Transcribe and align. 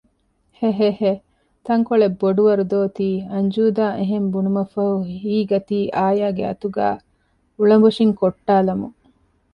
ހެހެހެ 0.59 1.11
ތަންކޮޅެއް 1.65 2.17
ބޮޑުވަރު 2.21 2.63
ދޯ 2.71 2.81
ތީ 2.97 3.09
އަންޖޫދާ 3.31 3.85
އެހެން 3.97 4.27
ބުނުމަށްފަހު 4.33 4.97
ހީގަތީ 5.23 5.77
އާޔާގެ 5.97 6.43
އަތުގައި 6.47 6.97
އުޅަނބޮށިން 7.57 8.13
ކޮށްޓާލަމުން 8.19 8.97